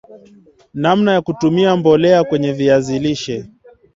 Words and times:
namna 0.73 1.13
ya 1.13 1.21
kutumia 1.21 1.75
mbolea 1.75 2.23
kwenye 2.23 2.53
viazi 2.53 2.99
lishe 2.99 3.47